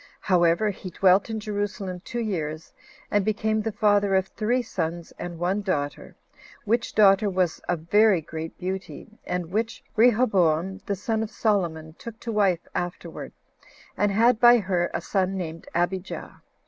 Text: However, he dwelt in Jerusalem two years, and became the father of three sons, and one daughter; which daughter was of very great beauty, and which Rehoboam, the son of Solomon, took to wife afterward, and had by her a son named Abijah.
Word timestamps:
However, 0.21 0.71
he 0.71 0.89
dwelt 0.89 1.29
in 1.29 1.39
Jerusalem 1.39 1.99
two 2.03 2.21
years, 2.21 2.73
and 3.11 3.23
became 3.23 3.61
the 3.61 3.71
father 3.71 4.15
of 4.15 4.29
three 4.29 4.63
sons, 4.63 5.13
and 5.19 5.37
one 5.37 5.61
daughter; 5.61 6.15
which 6.65 6.95
daughter 6.95 7.29
was 7.29 7.59
of 7.69 7.81
very 7.81 8.19
great 8.19 8.57
beauty, 8.57 9.19
and 9.27 9.51
which 9.51 9.83
Rehoboam, 9.95 10.79
the 10.87 10.95
son 10.95 11.21
of 11.21 11.29
Solomon, 11.29 11.93
took 11.99 12.19
to 12.21 12.31
wife 12.31 12.65
afterward, 12.73 13.31
and 13.95 14.11
had 14.11 14.39
by 14.39 14.57
her 14.57 14.89
a 14.91 15.01
son 15.01 15.37
named 15.37 15.67
Abijah. 15.75 16.41